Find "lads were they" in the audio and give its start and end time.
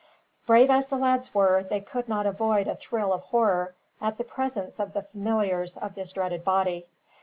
0.97-1.79